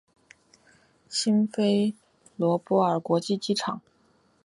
[1.09, 1.93] 辛菲
[2.35, 3.79] 罗波尔国际机场。